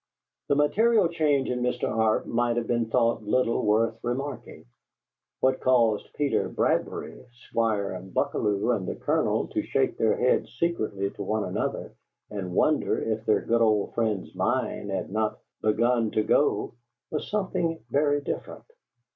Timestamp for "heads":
10.17-10.57